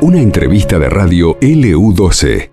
Una 0.00 0.18
entrevista 0.18 0.78
de 0.78 0.88
radio 0.88 1.38
LU12. 1.38 2.50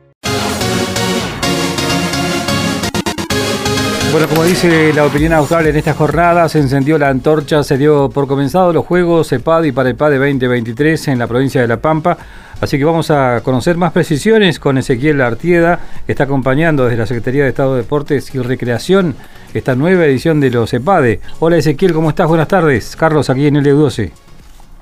Bueno, 4.12 4.28
como 4.28 4.44
dice 4.44 4.92
la 4.94 5.06
opinión 5.06 5.34
austral 5.34 5.68
en 5.68 5.76
esta 5.76 5.94
jornada, 5.94 6.50
se 6.50 6.60
encendió 6.60 6.98
la 6.98 7.10
antorcha, 7.10 7.62
se 7.62 7.78
dio 7.78 8.10
por 8.10 8.28
comenzado 8.28 8.74
los 8.74 8.86
Juegos 8.86 9.32
EPAD 9.32 9.66
y 9.66 9.72
para 9.72 9.90
EPAD 9.90 10.12
de 10.12 10.18
2023 10.18 11.10
en 11.10 11.20
la 11.20 11.28
provincia 11.28 11.62
de 11.62 11.68
La 11.68 11.78
Pampa. 11.78 12.18
Así 12.60 12.78
que 12.78 12.86
vamos 12.86 13.12
a 13.12 13.42
conocer 13.42 13.78
más 13.78 13.94
precisiones 13.94 14.60
con 14.60 14.78
Ezequiel 14.78 15.22
Artieda, 15.22 15.80
que 16.06 16.12
está 16.12 16.24
acompañando 16.24 16.86
desde 16.86 16.98
la 16.98 17.06
Secretaría 17.06 17.44
de 17.44 17.50
Estado 17.50 17.76
de 17.76 17.84
Deportes 17.84 18.34
y 18.34 18.40
Recreación 18.40 19.16
esta 19.54 19.76
nueva 19.76 20.06
edición 20.06 20.40
de 20.40 20.50
los 20.52 20.74
EPADE. 20.74 21.20
Hola 21.40 21.58
Ezequiel, 21.58 21.94
¿cómo 21.94 22.10
estás? 22.10 22.28
Buenas 22.28 22.48
tardes. 22.48 22.96
Carlos, 22.96 23.30
aquí 23.30 23.48
en 23.48 23.56
LU12. 23.56 24.29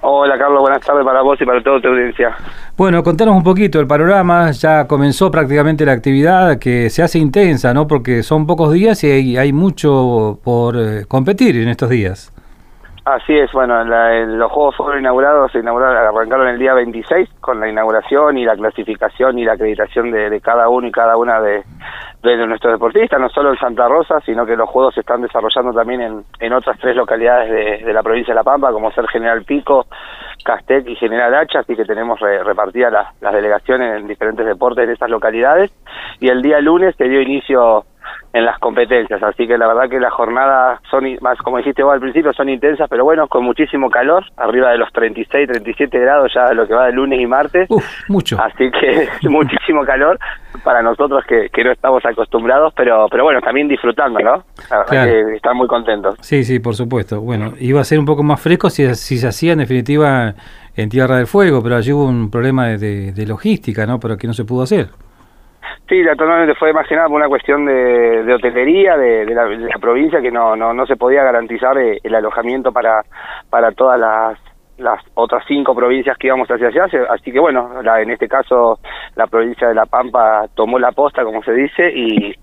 Hola 0.09 0.37
Carlos, 0.37 0.61
buenas 0.61 0.79
tardes 0.85 1.03
para 1.03 1.21
vos 1.21 1.37
y 1.41 1.45
para 1.45 1.61
toda 1.61 1.81
tu 1.81 1.89
audiencia. 1.89 2.33
Bueno, 2.77 3.03
contanos 3.03 3.35
un 3.35 3.43
poquito 3.43 3.81
el 3.81 3.87
panorama, 3.87 4.51
ya 4.51 4.87
comenzó 4.87 5.29
prácticamente 5.29 5.85
la 5.85 5.91
actividad 5.91 6.57
que 6.59 6.89
se 6.89 7.03
hace 7.03 7.19
intensa, 7.19 7.73
¿no? 7.73 7.87
Porque 7.87 8.23
son 8.23 8.47
pocos 8.47 8.71
días 8.71 9.03
y 9.03 9.35
hay, 9.35 9.51
mucho 9.51 10.39
por 10.45 10.77
eh, 10.77 11.03
competir 11.09 11.57
en 11.57 11.67
estos 11.67 11.89
días. 11.89 12.33
Así 13.03 13.37
es, 13.37 13.51
bueno, 13.51 13.83
los 13.83 14.49
Juegos 14.49 14.77
fueron 14.77 15.01
inaugurados, 15.01 15.51
se 15.51 15.59
inauguraron, 15.59 15.97
arrancaron 15.97 16.47
el 16.47 16.57
día 16.57 16.73
26 16.73 17.29
con 17.41 17.59
la 17.59 17.67
inauguración 17.67 18.37
y 18.37 18.45
la 18.45 18.55
clasificación 18.55 19.37
y 19.39 19.43
la 19.43 19.53
acreditación 19.53 20.11
de 20.11 20.39
cada 20.39 20.69
uno 20.69 20.87
y 20.87 20.91
cada 20.91 21.17
una 21.17 21.41
de, 21.41 21.65
de 22.35 22.47
nuestros 22.47 22.73
deportistas, 22.73 23.19
no 23.19 23.29
solo 23.29 23.51
en 23.51 23.59
Santa 23.59 23.87
Rosa, 23.87 24.19
sino 24.25 24.45
que 24.45 24.55
los 24.55 24.69
juegos 24.69 24.95
se 24.95 25.01
están 25.01 25.21
desarrollando 25.21 25.71
también 25.71 26.01
en, 26.01 26.23
en 26.39 26.53
otras 26.53 26.77
tres 26.79 26.95
localidades 26.95 27.85
de, 27.85 27.93
la 27.93 28.03
provincia 28.03 28.33
de 28.33 28.35
La 28.35 28.43
Pampa, 28.43 28.71
como 28.71 28.91
ser 28.91 29.07
General 29.07 29.43
Pico, 29.43 29.85
Castec 30.43 30.87
y 30.87 30.95
General 30.95 31.33
Hacha, 31.35 31.59
así 31.59 31.75
que 31.75 31.85
tenemos 31.85 32.19
repartidas 32.19 32.91
las 33.21 33.33
delegaciones 33.33 34.01
en 34.01 34.07
diferentes 34.07 34.45
deportes 34.45 34.83
en 34.83 34.91
estas 34.91 35.09
localidades. 35.09 35.71
Y 36.19 36.29
el 36.29 36.41
día 36.41 36.59
lunes 36.59 36.95
se 36.97 37.07
dio 37.07 37.21
inicio 37.21 37.85
en 38.37 38.45
las 38.45 38.59
competencias, 38.59 39.21
así 39.23 39.47
que 39.47 39.57
la 39.57 39.67
verdad 39.67 39.89
que 39.89 39.99
las 39.99 40.13
jornadas 40.13 40.79
son, 40.89 41.05
más 41.21 41.37
como 41.39 41.57
dijiste 41.57 41.81
vos 41.83 41.93
al 41.93 41.99
principio, 41.99 42.31
son 42.33 42.49
intensas, 42.49 42.87
pero 42.89 43.03
bueno, 43.03 43.27
con 43.27 43.43
muchísimo 43.43 43.89
calor, 43.89 44.23
arriba 44.37 44.69
de 44.69 44.77
los 44.77 44.91
36, 44.93 45.47
37 45.47 45.99
grados 45.99 46.31
ya 46.33 46.53
lo 46.53 46.67
que 46.67 46.73
va 46.73 46.85
de 46.85 46.91
lunes 46.91 47.19
y 47.19 47.25
martes. 47.25 47.67
mucho. 48.07 48.37
Así 48.39 48.69
que 48.71 49.09
muchísimo 49.29 49.83
calor 49.83 50.19
para 50.63 50.81
nosotros 50.81 51.23
que, 51.27 51.49
que 51.49 51.63
no 51.63 51.71
estamos 51.71 52.05
acostumbrados, 52.05 52.73
pero 52.75 53.07
pero 53.09 53.23
bueno, 53.23 53.41
también 53.41 53.67
disfrutando, 53.67 54.19
¿no? 54.19 54.43
La 54.69 54.77
verdad 54.79 55.05
que 55.05 55.35
están 55.35 55.57
muy 55.57 55.67
contentos. 55.67 56.15
Sí, 56.21 56.43
sí, 56.43 56.59
por 56.59 56.75
supuesto. 56.75 57.21
Bueno, 57.21 57.53
iba 57.59 57.81
a 57.81 57.83
ser 57.83 57.97
un 57.97 58.05
poco 58.05 58.21
más 58.21 58.39
fresco 58.39 58.69
si, 58.69 58.93
si 58.95 59.17
se 59.17 59.27
hacía 59.27 59.53
en 59.53 59.59
definitiva 59.59 60.35
en 60.75 60.89
Tierra 60.89 61.17
del 61.17 61.27
Fuego, 61.27 61.63
pero 61.63 61.75
allí 61.75 61.91
hubo 61.91 62.05
un 62.05 62.29
problema 62.29 62.67
de, 62.67 63.11
de 63.11 63.25
logística, 63.25 63.87
¿no? 63.87 63.99
Pero 63.99 64.17
que 64.17 64.27
no 64.27 64.33
se 64.33 64.45
pudo 64.45 64.63
hacer. 64.63 64.89
Sí, 65.87 66.01
naturalmente 66.01 66.55
fue 66.55 66.73
más 66.73 66.87
que 66.87 66.95
nada 66.95 67.07
por 67.07 67.15
una 67.15 67.29
cuestión 67.29 67.65
de, 67.65 68.23
de 68.23 68.33
hotelería 68.33 68.97
de, 68.97 69.25
de, 69.25 69.33
la, 69.33 69.77
provincia 69.79 70.21
que 70.21 70.31
no, 70.31 70.55
no, 70.55 70.73
no 70.73 70.85
se 70.85 70.97
podía 70.97 71.23
garantizar 71.23 71.77
eh, 71.77 71.99
el 72.03 72.15
alojamiento 72.15 72.71
para, 72.71 73.03
para 73.49 73.71
todas 73.71 73.99
las, 73.99 74.37
las 74.77 75.01
otras 75.13 75.43
cinco 75.47 75.73
provincias 75.73 76.17
que 76.17 76.27
íbamos 76.27 76.49
hacia 76.49 76.67
allá, 76.67 76.85
así 77.09 77.31
que 77.31 77.39
bueno, 77.39 77.81
la, 77.81 78.01
en 78.01 78.11
este 78.11 78.27
caso 78.27 78.79
la 79.15 79.27
provincia 79.27 79.67
de 79.67 79.75
La 79.75 79.85
Pampa 79.85 80.45
tomó 80.55 80.77
la 80.77 80.91
posta, 80.91 81.23
como 81.23 81.41
se 81.43 81.53
dice, 81.53 81.89
y 81.93 82.33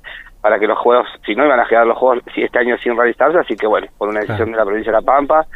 para 0.40 0.58
que 0.58 0.66
los 0.66 0.78
juegos, 0.78 1.06
si 1.24 1.34
no 1.34 1.46
iban 1.46 1.60
a 1.60 1.66
quedar 1.66 1.86
los 1.86 1.96
juegos 1.96 2.22
si 2.34 2.42
este 2.42 2.58
año 2.58 2.76
sin 2.78 2.96
realizarse, 2.96 3.38
así 3.38 3.56
que 3.56 3.66
bueno, 3.66 3.86
por 3.96 4.08
una 4.08 4.20
decisión 4.20 4.50
de 4.50 4.56
la 4.56 4.64
provincia 4.64 4.92
de 4.92 4.98
La 4.98 5.04
Pampa, 5.04 5.46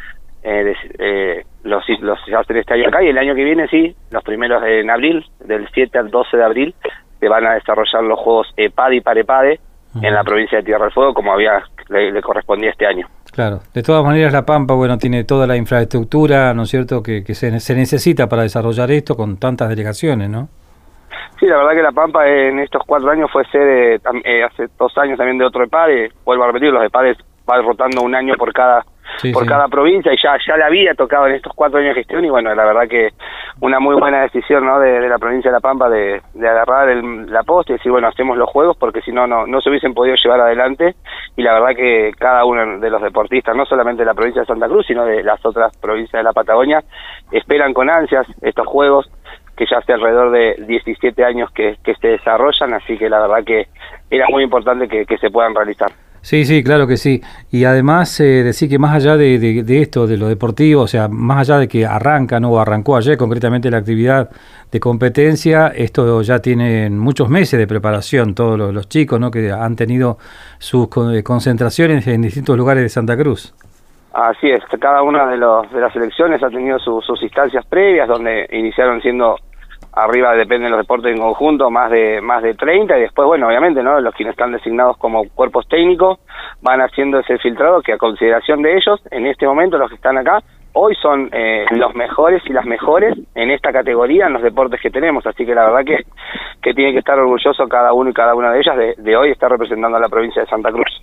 eh, 0.41 0.73
eh, 0.97 1.43
los, 1.63 1.83
los 1.99 2.19
se 2.25 2.33
hacen 2.33 2.57
este 2.57 2.73
año 2.73 2.87
acá 2.87 3.03
y 3.03 3.09
el 3.09 3.17
año 3.17 3.35
que 3.35 3.43
viene 3.43 3.67
sí, 3.67 3.95
los 4.09 4.23
primeros 4.23 4.63
en 4.63 4.89
abril, 4.89 5.25
del 5.39 5.67
7 5.73 5.97
al 5.99 6.09
12 6.09 6.37
de 6.37 6.43
abril, 6.43 6.75
se 7.19 7.27
van 7.27 7.45
a 7.45 7.53
desarrollar 7.53 8.03
los 8.03 8.19
juegos 8.19 8.47
EPAD 8.55 8.91
y 8.91 9.01
PAREPADE 9.01 9.59
en 10.01 10.13
la 10.13 10.23
provincia 10.23 10.59
de 10.59 10.63
Tierra 10.63 10.85
del 10.85 10.93
Fuego 10.93 11.13
como 11.13 11.33
había 11.33 11.63
le, 11.89 12.21
correspondía 12.21 12.69
este 12.69 12.85
año. 12.85 13.07
Claro, 13.31 13.59
de 13.73 13.83
todas 13.83 14.03
maneras 14.03 14.33
La 14.33 14.45
Pampa, 14.45 14.73
bueno, 14.73 14.97
tiene 14.97 15.23
toda 15.23 15.47
la 15.47 15.55
infraestructura, 15.55 16.53
¿no 16.53 16.63
es 16.63 16.69
cierto?, 16.69 17.01
que, 17.01 17.23
se, 17.33 17.59
se 17.59 17.75
necesita 17.75 18.27
para 18.27 18.43
desarrollar 18.43 18.91
esto 18.91 19.15
con 19.15 19.37
tantas 19.37 19.69
delegaciones, 19.69 20.29
¿no? 20.29 20.49
Sí, 21.39 21.45
la 21.45 21.57
verdad 21.57 21.71
que 21.71 21.81
La 21.81 21.91
Pampa 21.91 22.27
en 22.27 22.59
estos 22.59 22.83
cuatro 22.85 23.09
años 23.09 23.29
fue 23.31 23.45
sede, 23.45 23.99
eh, 24.25 24.43
hace 24.43 24.67
dos 24.77 24.95
años 24.97 25.17
también 25.17 25.37
de 25.37 25.45
otro 25.45 25.63
EPADE, 25.63 26.11
vuelvo 26.25 26.43
a 26.43 26.47
repetir, 26.47 26.71
los 26.71 26.83
EPADES 26.83 27.17
van 27.45 27.65
rotando 27.65 28.01
un 28.01 28.13
año 28.13 28.35
por 28.35 28.53
cada 28.53 28.83
por 29.33 29.45
cada 29.45 29.67
provincia 29.67 30.13
y 30.13 30.17
ya 30.21 30.37
ya 30.45 30.57
la 30.57 30.67
había 30.67 30.93
tocado 30.93 31.27
en 31.27 31.35
estos 31.35 31.53
cuatro 31.53 31.79
años 31.79 31.95
de 31.95 32.01
gestión 32.01 32.23
y 32.25 32.29
bueno, 32.29 32.53
la 32.53 32.65
verdad 32.65 32.87
que 32.87 33.09
una 33.61 33.79
muy 33.79 33.95
buena 33.95 34.21
decisión 34.21 34.65
¿no? 34.65 34.79
de, 34.79 35.07
la 35.07 35.17
provincia 35.17 35.51
de 35.51 35.55
La 35.55 35.59
Pampa 35.59 35.89
de, 35.89 36.21
agarrar 36.35 36.95
la 37.03 37.43
posta 37.43 37.73
y 37.73 37.77
decir, 37.77 37.91
bueno, 37.91 38.07
hacemos 38.07 38.37
los 38.37 38.49
juegos 38.49 38.77
porque 38.77 39.01
si 39.01 39.11
no, 39.11 39.27
no, 39.27 39.45
no 39.45 39.61
se 39.61 39.69
hubiesen 39.69 39.93
podido 39.93 40.15
llevar 40.15 40.41
adelante 40.41 40.95
y 41.35 41.41
la 41.41 41.53
verdad 41.53 41.75
que 41.75 42.11
cada 42.17 42.45
uno 42.45 42.79
de 42.79 42.89
los 42.89 43.01
deportistas, 43.01 43.55
no 43.55 43.65
solamente 43.65 44.01
de 44.01 44.05
la 44.05 44.13
provincia 44.13 44.41
de 44.41 44.47
Santa 44.47 44.67
Cruz, 44.67 44.85
sino 44.87 45.05
de 45.05 45.23
las 45.23 45.43
otras 45.45 45.75
provincias 45.77 46.19
de 46.19 46.23
la 46.23 46.33
Patagonia, 46.33 46.81
esperan 47.31 47.73
con 47.73 47.89
ansias 47.89 48.27
estos 48.41 48.67
juegos 48.67 49.09
que 49.55 49.65
ya 49.69 49.79
hace 49.79 49.91
alrededor 49.91 50.31
de 50.31 50.55
17 50.67 51.25
años 51.25 51.51
que, 51.51 51.77
que 51.83 51.93
se 51.95 52.07
desarrollan, 52.07 52.73
así 52.73 52.97
que 52.97 53.09
la 53.09 53.19
verdad 53.19 53.43
que 53.45 53.67
era 54.09 54.25
muy 54.29 54.43
importante 54.43 54.87
que 54.87 55.17
se 55.17 55.29
puedan 55.29 55.53
realizar. 55.53 55.91
Sí, 56.21 56.45
sí, 56.45 56.63
claro 56.63 56.85
que 56.87 56.97
sí. 56.97 57.21
Y 57.51 57.63
además 57.65 58.19
eh, 58.19 58.43
decir 58.43 58.69
que 58.69 58.77
más 58.77 58.95
allá 58.95 59.15
de, 59.15 59.39
de, 59.63 59.81
esto, 59.81 60.05
de 60.05 60.17
lo 60.17 60.27
deportivo, 60.27 60.83
o 60.83 60.87
sea, 60.87 61.07
más 61.07 61.49
allá 61.49 61.59
de 61.59 61.67
que 61.67 61.85
arranca 61.85 62.39
¿no? 62.39 62.51
o 62.51 62.59
arrancó 62.59 62.97
ayer 62.97 63.17
concretamente 63.17 63.71
la 63.71 63.77
actividad 63.77 64.29
de 64.71 64.79
competencia, 64.79 65.67
esto 65.67 66.21
ya 66.21 66.39
tiene 66.39 66.89
muchos 66.89 67.29
meses 67.29 67.59
de 67.59 67.67
preparación, 67.67 68.35
todos 68.35 68.57
los, 68.57 68.89
chicos 68.89 69.19
¿no? 69.19 69.31
que 69.31 69.51
han 69.51 69.75
tenido 69.75 70.17
sus 70.57 70.87
eh, 71.13 71.23
concentraciones 71.23 72.05
en 72.07 72.21
distintos 72.21 72.57
lugares 72.57 72.83
de 72.83 72.89
Santa 72.89 73.17
Cruz. 73.17 73.53
Así 74.11 74.49
es, 74.49 74.63
cada 74.79 75.03
una 75.03 75.27
de, 75.27 75.37
los, 75.37 75.71
de 75.71 75.79
las 75.79 75.95
elecciones 75.95 76.41
ha 76.43 76.49
tenido 76.49 76.79
sus 76.79 77.21
instancias 77.21 77.65
previas 77.65 78.07
donde 78.07 78.47
iniciaron 78.51 79.01
siendo 79.01 79.37
arriba 80.03 80.33
dependen 80.33 80.71
los 80.71 80.79
deportes 80.79 81.13
en 81.13 81.21
conjunto, 81.21 81.69
más 81.69 81.91
de 81.91 82.21
más 82.21 82.43
de 82.43 82.53
30 82.53 82.97
y 82.97 83.01
después, 83.01 83.25
bueno, 83.27 83.47
obviamente, 83.47 83.83
¿no? 83.83 83.99
Los 83.99 84.13
quienes 84.13 84.33
están 84.33 84.51
designados 84.51 84.97
como 84.97 85.27
cuerpos 85.29 85.67
técnicos 85.67 86.19
van 86.61 86.81
haciendo 86.81 87.19
ese 87.19 87.37
filtrado 87.37 87.81
que 87.81 87.93
a 87.93 87.97
consideración 87.97 88.61
de 88.61 88.77
ellos, 88.77 89.01
en 89.11 89.27
este 89.27 89.45
momento 89.45 89.77
los 89.77 89.89
que 89.89 89.95
están 89.95 90.17
acá, 90.17 90.41
hoy 90.73 90.95
son 91.01 91.29
eh, 91.31 91.65
los 91.71 91.95
mejores 91.95 92.41
y 92.45 92.53
las 92.53 92.65
mejores 92.65 93.17
en 93.35 93.51
esta 93.51 93.71
categoría 93.71 94.27
en 94.27 94.33
los 94.33 94.43
deportes 94.43 94.79
que 94.81 94.89
tenemos, 94.89 95.25
así 95.25 95.45
que 95.45 95.55
la 95.55 95.65
verdad 95.65 95.85
que, 95.85 96.05
que 96.61 96.73
tiene 96.73 96.93
que 96.93 96.99
estar 96.99 97.17
orgulloso 97.17 97.67
cada 97.67 97.93
uno 97.93 98.09
y 98.09 98.13
cada 98.13 98.35
una 98.35 98.51
de 98.51 98.59
ellas 98.59 98.75
de, 98.97 99.17
hoy 99.17 99.31
estar 99.31 99.51
representando 99.51 99.97
a 99.97 99.99
la 99.99 100.09
provincia 100.09 100.41
de 100.41 100.47
Santa 100.47 100.71
Cruz. 100.71 101.01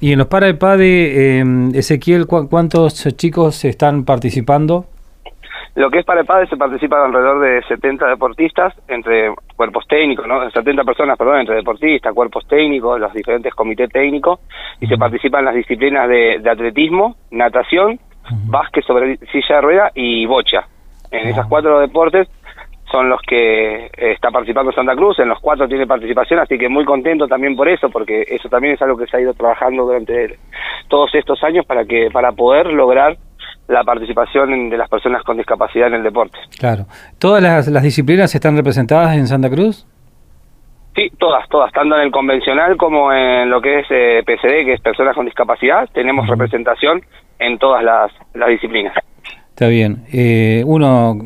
Y 0.00 0.12
en 0.12 0.18
los 0.18 0.28
para 0.28 0.46
de 0.46 0.54
PADE, 0.54 1.40
eh, 1.40 1.44
Ezequiel, 1.74 2.26
¿cuántos 2.26 3.04
chicos 3.16 3.64
están 3.64 4.04
participando? 4.04 4.84
Lo 5.76 5.90
que 5.90 5.98
es 5.98 6.06
para 6.06 6.20
el 6.20 6.26
padre 6.26 6.46
se 6.46 6.56
participan 6.56 7.02
alrededor 7.02 7.38
de 7.40 7.62
70 7.64 8.06
deportistas, 8.06 8.72
entre 8.88 9.34
cuerpos 9.56 9.86
técnicos, 9.86 10.26
¿no? 10.26 10.50
70 10.50 10.84
personas, 10.84 11.18
perdón, 11.18 11.40
entre 11.40 11.56
deportistas, 11.56 12.14
cuerpos 12.14 12.48
técnicos, 12.48 12.98
los 12.98 13.12
diferentes 13.12 13.54
comités 13.54 13.90
técnicos, 13.90 14.40
y 14.80 14.86
se 14.86 14.96
participan 14.96 15.44
las 15.44 15.54
disciplinas 15.54 16.08
de, 16.08 16.40
atletismo, 16.50 17.16
natación, 17.30 18.00
básquet 18.46 18.84
sobre 18.84 19.18
silla 19.18 19.56
de 19.56 19.60
rueda 19.60 19.90
y 19.94 20.24
bocha. 20.24 20.66
En 21.10 21.28
esas 21.28 21.46
cuatro 21.46 21.78
deportes 21.78 22.26
son 22.90 23.10
los 23.10 23.20
que 23.20 23.90
está 23.98 24.30
participando 24.30 24.72
Santa 24.72 24.96
Cruz, 24.96 25.18
en 25.18 25.28
los 25.28 25.40
cuatro 25.40 25.68
tiene 25.68 25.86
participación, 25.86 26.40
así 26.40 26.56
que 26.56 26.70
muy 26.70 26.86
contento 26.86 27.28
también 27.28 27.54
por 27.54 27.68
eso, 27.68 27.90
porque 27.90 28.24
eso 28.26 28.48
también 28.48 28.74
es 28.74 28.82
algo 28.82 28.96
que 28.96 29.06
se 29.08 29.18
ha 29.18 29.20
ido 29.20 29.34
trabajando 29.34 29.84
durante 29.84 30.38
todos 30.88 31.14
estos 31.14 31.44
años 31.44 31.66
para 31.66 31.84
que 31.84 32.08
para 32.10 32.32
poder 32.32 32.72
lograr 32.72 33.18
la 33.68 33.82
participación 33.84 34.70
de 34.70 34.76
las 34.76 34.88
personas 34.88 35.22
con 35.22 35.36
discapacidad 35.36 35.88
en 35.88 35.94
el 35.94 36.02
deporte. 36.02 36.38
Claro. 36.58 36.86
¿Todas 37.18 37.42
las, 37.42 37.82
disciplinas 37.82 38.34
están 38.34 38.56
representadas 38.56 39.16
en 39.16 39.26
Santa 39.26 39.50
Cruz? 39.50 39.86
Sí, 40.94 41.10
todas, 41.18 41.46
todas, 41.48 41.72
tanto 41.72 41.94
en 41.96 42.02
el 42.02 42.10
convencional 42.10 42.76
como 42.76 43.12
en 43.12 43.50
lo 43.50 43.60
que 43.60 43.80
es 43.80 43.86
eh, 43.90 44.22
PCD, 44.24 44.64
que 44.64 44.72
es 44.74 44.80
personas 44.80 45.14
con 45.14 45.26
discapacidad, 45.26 45.88
tenemos 45.92 46.26
representación 46.26 47.02
en 47.38 47.58
todas 47.58 47.84
las, 47.84 48.10
disciplinas. 48.48 48.94
Está 49.50 49.68
bien. 49.68 50.04
Eh, 50.12 50.62
uno, 50.66 51.18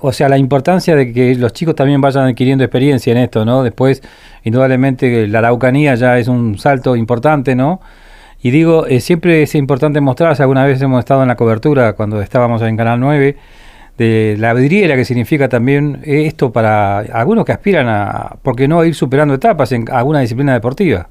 o 0.00 0.12
sea, 0.12 0.28
la 0.28 0.38
importancia 0.38 0.94
de 0.94 1.12
que 1.12 1.34
los 1.36 1.52
chicos 1.52 1.74
también 1.74 2.00
vayan 2.00 2.28
adquiriendo 2.28 2.62
experiencia 2.64 3.12
en 3.12 3.18
esto, 3.18 3.44
¿no? 3.44 3.62
Después, 3.62 4.02
indudablemente, 4.44 5.26
la 5.28 5.38
araucanía 5.38 5.94
ya 5.94 6.18
es 6.18 6.28
un 6.28 6.58
salto 6.58 6.94
importante, 6.94 7.54
¿no? 7.56 7.80
Y 8.42 8.50
digo, 8.50 8.86
eh, 8.86 9.00
siempre 9.00 9.42
es 9.42 9.54
importante 9.54 10.00
mostrarse, 10.00 10.42
alguna 10.42 10.64
vez 10.64 10.80
hemos 10.82 10.98
estado 10.98 11.22
en 11.22 11.28
la 11.28 11.36
cobertura 11.36 11.94
cuando 11.94 12.20
estábamos 12.20 12.62
en 12.62 12.76
Canal 12.76 13.00
9, 13.00 13.36
de 13.96 14.36
la 14.38 14.52
vidriera, 14.52 14.94
que 14.94 15.04
significa 15.04 15.48
también 15.48 16.00
esto 16.04 16.52
para 16.52 16.98
algunos 16.98 17.44
que 17.44 17.52
aspiran 17.52 17.88
a, 17.88 18.36
¿por 18.42 18.54
qué 18.54 18.68
no?, 18.68 18.84
ir 18.84 18.94
superando 18.94 19.34
etapas 19.34 19.72
en 19.72 19.84
alguna 19.90 20.20
disciplina 20.20 20.52
deportiva. 20.52 21.06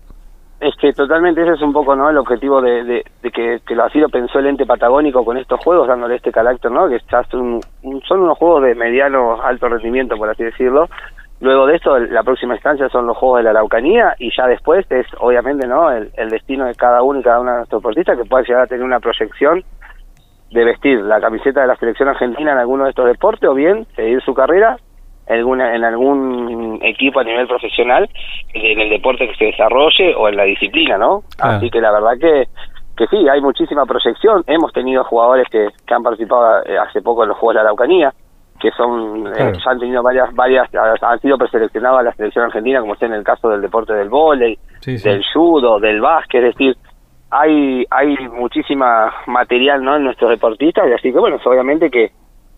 es 0.60 0.76
que 0.78 0.94
totalmente 0.94 1.42
ese 1.42 1.54
es 1.54 1.62
un 1.62 1.74
poco 1.74 1.96
no 1.96 2.10
el 2.10 2.18
objetivo 2.18 2.62
de, 2.62 3.04
que, 3.24 3.60
que, 3.66 3.76
así 3.82 4.00
lo 4.00 4.10
pensó 4.10 4.40
el 4.40 4.48
ente 4.48 4.66
patagónico 4.66 5.26
con 5.26 5.38
estos 5.38 5.60
juegos 5.64 5.88
dándole 5.88 6.16
este 6.16 6.32
carácter 6.32 6.72
no 6.72 6.88
que 6.88 7.00
son 7.10 7.62
unos 8.22 8.38
juegos 8.38 8.64
de 8.64 8.76
mediano 8.76 9.42
alto 9.42 9.68
rendimiento 9.68 10.16
por 10.16 10.30
así 10.30 10.44
decirlo 10.44 10.88
luego 11.40 11.68
de 11.68 11.76
esto 11.76 12.00
la 12.00 12.24
próxima 12.24 12.56
instancia 12.56 12.90
son 12.90 13.08
los 13.08 13.18
juegos 13.18 13.40
de 13.40 13.44
la 13.44 13.50
Araucanía 13.52 14.16
y 14.20 14.32
ya 14.36 14.48
después 14.48 14.86
es 14.90 15.06
obviamente 15.20 15.68
no 15.68 15.92
el, 15.92 16.12
el 16.16 16.30
destino 16.30 16.66
de 16.66 16.76
cada 16.76 17.02
uno 17.04 17.20
y 17.20 17.24
cada 17.24 17.42
uno 17.42 17.52
de 17.52 17.58
nuestros 17.58 17.82
deportistas 17.82 18.18
que 18.18 18.26
pueda 18.26 18.44
llegar 18.44 18.64
a 18.64 18.68
tener 18.68 18.84
una 18.84 19.00
proyección 19.00 19.64
de 20.52 20.64
vestir 20.64 21.02
la 21.02 21.20
camiseta 21.20 21.62
de 21.62 21.68
la 21.68 21.76
selección 21.76 22.10
argentina 22.10 22.54
en 22.54 22.58
alguno 22.58 22.86
de 22.86 22.92
estos 22.92 23.06
deportes 23.06 23.50
o 23.50 23.54
bien 23.54 23.86
seguir 23.96 24.22
su 24.22 24.34
carrera 24.34 24.78
en, 25.28 25.40
alguna, 25.40 25.76
en 25.76 25.84
algún 25.84 26.80
equipo 26.84 27.20
a 27.20 27.24
nivel 27.24 27.48
profesional 27.48 28.10
en 28.54 28.80
el 28.80 28.90
deporte 28.90 29.28
que 29.28 29.36
se 29.36 29.46
desarrolle 29.46 30.16
o 30.16 30.30
en 30.30 30.38
la 30.38 30.44
disciplina, 30.44 30.98
¿no? 30.98 31.24
Así 31.40 31.70
que 31.70 31.82
la 31.82 31.92
verdad 31.92 32.14
que 32.20 32.48
que 32.96 33.08
sí, 33.08 33.28
hay 33.28 33.42
muchísima 33.42 33.86
proyección. 33.86 34.44
Hemos 34.48 34.72
tenido 34.72 35.04
jugadores 35.04 35.48
que, 35.50 35.68
que 35.86 35.94
han 35.94 36.04
participado 36.04 36.64
eh, 36.64 36.78
hace 36.78 37.02
poco 37.02 37.24
en 37.24 37.30
los 37.30 37.38
Juegos 37.38 37.54
de 37.54 37.56
la 37.56 37.62
Araucanía, 37.64 38.14
que 38.60 38.72
son 38.72 39.28
eh, 39.28 39.54
ya 39.54 39.72
han 39.72 39.80
tenido 39.80 40.02
varias 40.02 40.34
varias 40.34 40.70
han 40.74 41.20
sido 41.20 41.38
preseleccionados 41.38 42.00
a 42.00 42.04
la 42.04 42.14
selección 42.14 42.46
argentina, 42.46 42.80
como 42.82 42.96
sea 42.96 43.08
en 43.08 43.16
el 43.16 43.24
caso 43.24 43.50
del 43.50 43.62
deporte 43.62 43.94
del 43.94 44.10
vóley, 44.10 44.58
del 44.86 45.24
judo, 45.34 45.80
del 45.80 46.02
básquet, 46.02 46.44
es 46.44 46.56
decir, 46.56 46.78
hay 47.30 47.86
hay 47.90 48.16
muchísima 48.30 49.14
material 49.28 49.84
no 49.84 49.96
en 49.98 50.04
nuestros 50.04 50.30
deportistas 50.30 50.88
y 50.90 50.94
así 50.94 51.12
que 51.12 51.20
bueno 51.20 51.38
obviamente 51.44 51.90
que 51.90 52.12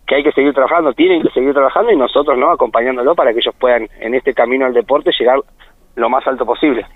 que 0.06 0.14
hay 0.14 0.22
que 0.22 0.32
seguir 0.32 0.54
trabajando 0.54 0.92
tienen 0.92 1.22
que 1.22 1.30
seguir 1.30 1.52
trabajando 1.52 1.92
y 1.92 1.96
nosotros 1.96 2.38
no 2.38 2.50
acompañándolo 2.50 3.14
para 3.14 3.32
que 3.32 3.40
ellos 3.40 3.54
puedan 3.58 3.88
en 4.00 4.14
este 4.14 4.32
camino 4.34 4.66
al 4.66 4.72
deporte 4.72 5.10
llegar 5.18 5.40
lo 5.96 6.08
más 6.08 6.26
alto 6.26 6.46
posible 6.46 6.86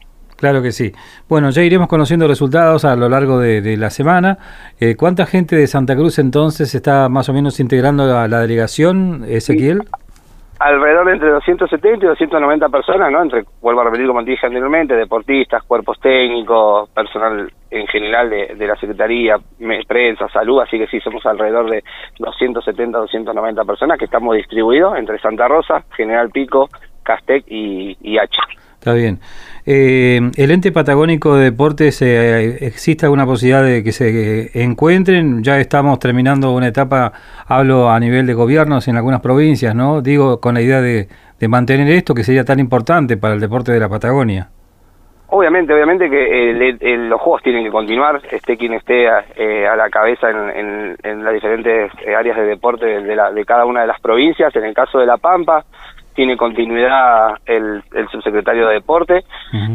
Claro 0.42 0.60
que 0.60 0.72
sí. 0.72 0.90
Bueno, 1.28 1.50
ya 1.50 1.62
iremos 1.62 1.86
conociendo 1.86 2.26
resultados 2.26 2.84
a 2.84 2.96
lo 2.96 3.08
largo 3.08 3.38
de, 3.38 3.76
la 3.76 3.90
semana. 3.90 4.38
Eh, 4.80 4.96
¿Cuánta 4.96 5.24
gente 5.24 5.54
de 5.54 5.68
Santa 5.68 5.94
Cruz 5.94 6.18
entonces 6.18 6.74
está 6.74 7.08
más 7.08 7.28
o 7.28 7.32
menos 7.32 7.60
integrando 7.60 8.18
a 8.18 8.26
la 8.26 8.40
delegación, 8.40 9.22
Ezequiel? 9.28 9.82
alrededor 10.58 11.06
de 11.06 11.12
entre 11.12 11.30
270 11.30 12.04
y 12.04 12.08
290 12.08 12.68
personas, 12.68 13.12
¿no? 13.12 13.22
Entre, 13.22 13.44
vuelvo 13.60 13.80
a 13.82 13.84
repetir 13.84 14.06
como 14.06 14.22
dije 14.22 14.46
anteriormente, 14.46 14.94
deportistas, 14.94 15.62
cuerpos 15.64 15.98
técnicos, 16.00 16.88
personal 16.90 17.52
en 17.70 17.86
general 17.86 18.30
de, 18.30 18.66
la 18.66 18.76
Secretaría, 18.76 19.36
prensa, 19.86 20.28
salud, 20.28 20.60
así 20.60 20.78
que 20.78 20.86
sí, 20.88 21.00
somos 21.00 21.24
alrededor 21.24 21.70
de 21.70 21.82
270, 22.18 22.98
290 22.98 23.64
personas 23.64 23.98
que 23.98 24.04
estamos 24.04 24.36
distribuidos 24.36 24.96
entre 24.98 25.18
Santa 25.18 25.48
Rosa, 25.48 25.84
General 25.96 26.30
Pico, 26.30 26.68
Castec 27.02 27.44
y, 27.48 27.96
y 28.00 28.18
H. 28.18 28.36
Está 28.82 28.94
bien. 28.94 29.20
Eh, 29.64 30.18
¿El 30.36 30.50
ente 30.50 30.72
patagónico 30.72 31.36
de 31.36 31.44
deportes, 31.44 32.02
eh, 32.02 32.66
existe 32.66 33.06
alguna 33.06 33.24
posibilidad 33.24 33.62
de 33.62 33.84
que 33.84 33.92
se 33.92 34.60
encuentren? 34.60 35.44
Ya 35.44 35.60
estamos 35.60 36.00
terminando 36.00 36.50
una 36.50 36.66
etapa, 36.66 37.12
hablo 37.46 37.90
a 37.90 38.00
nivel 38.00 38.26
de 38.26 38.34
gobiernos 38.34 38.88
en 38.88 38.96
algunas 38.96 39.20
provincias, 39.20 39.72
¿no? 39.72 40.02
Digo, 40.02 40.40
con 40.40 40.54
la 40.54 40.62
idea 40.62 40.80
de, 40.80 41.06
mantener 41.48 41.88
esto 41.92 42.12
que 42.12 42.24
sería 42.24 42.44
tan 42.44 42.58
importante 42.58 43.16
para 43.16 43.34
el 43.34 43.40
deporte 43.40 43.70
de 43.70 43.78
la 43.78 43.88
Patagonia. 43.88 44.48
Obviamente, 45.28 45.72
obviamente 45.72 46.10
que 46.10 46.52
los 47.08 47.20
juegos 47.20 47.42
tienen 47.42 47.64
que 47.64 47.70
continuar, 47.70 48.20
esté 48.32 48.56
quien 48.56 48.74
esté 48.74 49.06
eh, 49.36 49.66
a 49.66 49.76
la 49.76 49.88
cabeza 49.90 50.28
en, 50.28 51.24
las 51.24 51.34
diferentes 51.34 51.92
áreas 52.16 52.36
de 52.36 52.44
deporte 52.44 52.84
de, 52.84 53.16
de 53.32 53.44
cada 53.44 53.64
una 53.64 53.82
de 53.82 53.86
las 53.86 54.00
provincias. 54.00 54.54
En 54.56 54.64
el 54.64 54.74
caso 54.74 54.98
de 54.98 55.06
La 55.06 55.16
Pampa, 55.16 55.64
tiene 56.14 56.36
continuidad 56.36 57.34
el, 57.46 57.82
el 57.94 58.08
subsecretario 58.08 58.68
de 58.68 58.74
Deporte 58.74 59.24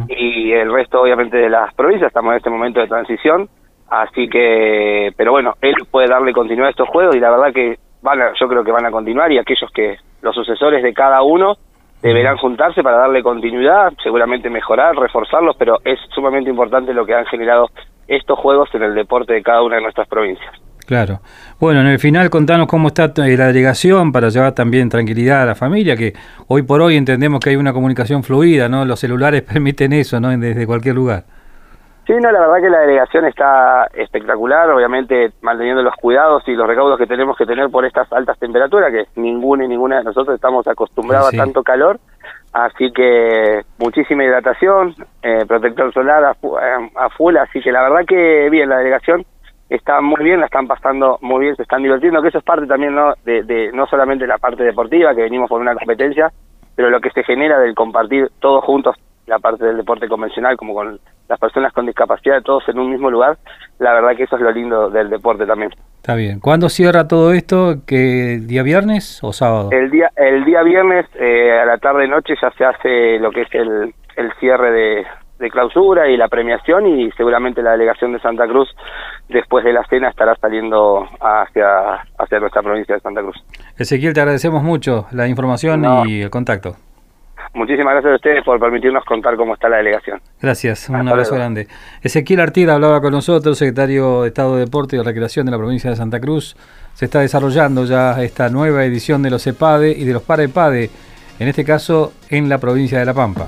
y 0.07 0.51
el 0.51 0.71
resto 0.71 1.01
obviamente 1.01 1.37
de 1.37 1.49
las 1.49 1.73
provincias, 1.73 2.07
estamos 2.07 2.31
en 2.31 2.37
este 2.37 2.49
momento 2.49 2.79
de 2.79 2.87
transición, 2.87 3.49
así 3.89 4.27
que, 4.29 5.11
pero 5.15 5.31
bueno, 5.31 5.53
él 5.61 5.75
puede 5.89 6.07
darle 6.07 6.33
continuidad 6.33 6.67
a 6.67 6.71
estos 6.71 6.89
juegos 6.89 7.15
y 7.15 7.19
la 7.19 7.31
verdad 7.31 7.53
que 7.53 7.77
van 8.01 8.19
yo 8.39 8.47
creo 8.47 8.63
que 8.63 8.71
van 8.71 8.85
a 8.85 8.91
continuar 8.91 9.31
y 9.31 9.37
aquellos 9.37 9.71
que, 9.71 9.97
los 10.21 10.35
sucesores 10.35 10.83
de 10.83 10.93
cada 10.93 11.21
uno, 11.21 11.57
deberán 12.01 12.37
juntarse 12.37 12.83
para 12.83 12.97
darle 12.97 13.23
continuidad, 13.23 13.93
seguramente 14.03 14.49
mejorar, 14.49 14.95
reforzarlos, 14.95 15.55
pero 15.57 15.77
es 15.83 15.99
sumamente 16.13 16.49
importante 16.49 16.93
lo 16.93 17.05
que 17.05 17.15
han 17.15 17.25
generado 17.25 17.69
estos 18.07 18.37
juegos 18.39 18.69
en 18.73 18.83
el 18.83 18.95
deporte 18.95 19.33
de 19.33 19.43
cada 19.43 19.63
una 19.63 19.77
de 19.77 19.81
nuestras 19.81 20.07
provincias. 20.07 20.53
Claro. 20.87 21.19
Bueno, 21.59 21.81
en 21.81 21.87
el 21.87 21.99
final 21.99 22.29
contanos 22.29 22.65
cómo 22.67 22.87
está 22.87 23.11
eh, 23.17 23.35
la 23.35 23.47
delegación 23.47 24.13
para 24.13 24.29
llevar 24.29 24.53
también 24.53 24.87
tranquilidad 24.87 25.41
a 25.41 25.45
la 25.45 25.53
familia, 25.53 25.97
que 25.97 26.13
hoy 26.47 26.61
por 26.61 26.79
hoy 26.79 26.95
entendemos 26.95 27.41
que 27.41 27.49
hay 27.49 27.57
una 27.57 27.73
comunicación 27.73 28.23
fluida, 28.23 28.69
¿no? 28.69 28.85
Los 28.85 29.01
celulares 29.01 29.41
permiten 29.53 29.91
eso, 29.91 30.21
¿no? 30.21 30.29
Desde 30.29 30.65
cualquier 30.65 30.95
lugar. 30.95 31.25
Sí, 32.05 32.13
no, 32.13 32.31
la 32.31 32.39
verdad 32.39 32.61
que 32.61 32.69
la 32.69 32.79
delegación 32.79 33.25
está 33.25 33.87
espectacular, 33.93 34.69
obviamente 34.69 35.33
manteniendo 35.41 35.83
los 35.83 35.93
cuidados 35.95 36.47
y 36.47 36.53
los 36.53 36.65
recaudos 36.65 36.97
que 36.97 37.05
tenemos 37.05 37.35
que 37.35 37.45
tener 37.45 37.69
por 37.69 37.83
estas 37.83 38.09
altas 38.13 38.39
temperaturas, 38.39 38.89
que 38.89 39.07
ninguna 39.19 39.65
y 39.65 39.67
ninguna 39.67 39.97
de 39.97 40.05
nosotros 40.05 40.35
estamos 40.35 40.65
acostumbrados 40.69 41.33
a 41.33 41.37
tanto 41.37 41.63
calor, 41.63 41.99
así 42.53 42.93
que 42.93 43.59
muchísima 43.77 44.23
hidratación, 44.23 44.95
eh, 45.21 45.43
protector 45.45 45.93
solar 45.93 46.23
a, 46.23 46.35
a 46.95 47.09
full, 47.09 47.35
así 47.35 47.59
que 47.59 47.73
la 47.73 47.81
verdad 47.81 48.05
que 48.07 48.49
bien, 48.49 48.69
la 48.69 48.77
delegación 48.77 49.25
está 49.69 50.01
muy 50.01 50.23
bien, 50.23 50.39
la 50.39 50.45
están 50.45 50.67
pasando 50.67 51.17
muy 51.21 51.45
bien, 51.45 51.55
se 51.55 51.63
están 51.63 51.83
divirtiendo, 51.83 52.21
que 52.21 52.29
eso 52.29 52.37
es 52.37 52.43
parte 52.43 52.67
también 52.67 52.95
no 52.95 53.13
de, 53.25 53.43
de 53.43 53.71
no 53.73 53.85
solamente 53.87 54.27
la 54.27 54.37
parte 54.37 54.63
deportiva, 54.63 55.13
que 55.13 55.21
venimos 55.21 55.49
por 55.49 55.61
una 55.61 55.75
competencia, 55.75 56.31
pero 56.75 56.89
lo 56.89 57.01
que 57.01 57.11
se 57.11 57.23
genera 57.23 57.59
del 57.59 57.75
compartir 57.75 58.29
todos 58.39 58.63
juntos 58.63 58.95
la 59.27 59.39
parte 59.39 59.65
del 59.65 59.77
deporte 59.77 60.07
convencional, 60.07 60.57
como 60.57 60.73
con 60.73 60.99
las 61.27 61.39
personas 61.39 61.73
con 61.73 61.85
discapacidad, 61.85 62.41
todos 62.41 62.67
en 62.69 62.79
un 62.79 62.89
mismo 62.89 63.11
lugar, 63.11 63.37
la 63.77 63.93
verdad 63.93 64.15
que 64.15 64.23
eso 64.23 64.37
es 64.37 64.41
lo 64.41 64.51
lindo 64.51 64.89
del 64.89 65.09
deporte 65.09 65.45
también. 65.45 65.71
Está 65.97 66.15
bien. 66.15 66.39
¿Cuándo 66.39 66.69
cierra 66.69 67.07
todo 67.07 67.33
esto? 67.33 67.81
¿Qué 67.85 68.39
día 68.41 68.63
viernes 68.63 69.19
o 69.21 69.33
sábado? 69.33 69.69
El 69.71 69.91
día 69.91 70.09
el 70.15 70.45
día 70.45 70.63
viernes 70.63 71.05
eh, 71.15 71.59
a 71.61 71.65
la 71.65 71.77
tarde 71.77 72.07
noche 72.07 72.35
ya 72.41 72.49
se 72.51 72.63
hace 72.63 73.19
lo 73.19 73.29
que 73.31 73.41
es 73.41 73.53
el, 73.53 73.93
el 74.15 74.31
cierre 74.39 74.71
de, 74.71 75.05
de 75.39 75.49
clausura 75.49 76.09
y 76.09 76.17
la 76.17 76.27
premiación 76.27 76.87
y 76.87 77.11
seguramente 77.11 77.61
la 77.61 77.71
delegación 77.71 78.13
de 78.13 78.19
Santa 78.19 78.47
Cruz 78.47 78.69
después 79.29 79.63
de 79.63 79.73
la 79.73 79.83
cena 79.85 80.09
estará 80.09 80.35
saliendo 80.35 81.07
hacia, 81.19 82.05
hacia 82.17 82.39
nuestra 82.39 82.61
provincia 82.61 82.95
de 82.95 83.01
Santa 83.01 83.21
Cruz. 83.21 83.35
Ezequiel, 83.77 84.13
te 84.13 84.21
agradecemos 84.21 84.63
mucho 84.63 85.07
la 85.11 85.27
información 85.27 86.07
y 86.07 86.21
el 86.21 86.29
contacto. 86.29 86.75
Muchísimas 87.53 87.93
gracias 87.93 88.13
a 88.13 88.15
ustedes 88.15 88.43
por 88.43 88.59
permitirnos 88.59 89.03
contar 89.05 89.35
cómo 89.35 89.53
está 89.53 89.69
la 89.69 89.77
delegación. 89.77 90.21
Gracias, 90.41 90.89
un 90.89 91.07
abrazo 91.07 91.35
grande. 91.35 91.67
Ezequiel 92.03 92.39
Artida 92.39 92.75
hablaba 92.75 93.01
con 93.01 93.11
nosotros, 93.11 93.57
secretario 93.57 94.23
de 94.23 94.27
Estado 94.27 94.55
de 94.55 94.65
Deporte 94.65 94.95
y 94.95 95.01
Recreación 95.01 95.45
de 95.45 95.51
la 95.53 95.57
provincia 95.57 95.89
de 95.89 95.95
Santa 95.95 96.19
Cruz. 96.19 96.55
Se 96.93 97.05
está 97.05 97.21
desarrollando 97.21 97.85
ya 97.85 98.21
esta 98.21 98.49
nueva 98.49 98.83
edición 98.85 99.23
de 99.23 99.31
los 99.31 99.47
EPADE 99.47 99.91
y 99.91 100.03
de 100.03 100.13
los 100.13 100.23
PAREPADE, 100.23 100.89
en 101.39 101.47
este 101.47 101.63
caso 101.63 102.13
en 102.29 102.49
la 102.49 102.57
provincia 102.57 102.99
de 102.99 103.05
La 103.05 103.13
Pampa. 103.13 103.47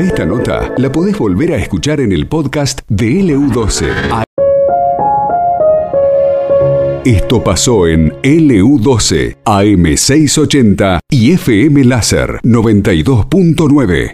A 0.00 0.02
esta 0.02 0.24
nota 0.24 0.72
la 0.78 0.90
podés 0.90 1.18
volver 1.18 1.52
a 1.52 1.58
escuchar 1.58 2.00
en 2.00 2.12
el 2.12 2.26
podcast 2.26 2.80
de 2.88 3.20
LU12. 3.20 4.24
Esto 7.04 7.44
pasó 7.44 7.86
en 7.86 8.10
LU12, 8.22 9.36
AM680 9.44 11.00
y 11.10 11.32
FM 11.32 11.84
Láser 11.84 12.40
92.9. 12.42 14.08